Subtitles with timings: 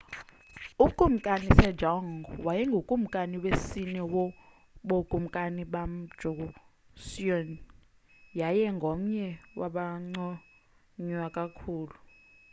[0.85, 2.07] ukumkani sejong
[2.45, 7.49] wayengukumkani wesine wobukumkani bamjoseon
[8.39, 9.27] yaye ngomnye
[9.59, 11.95] wabanconywa kakhulu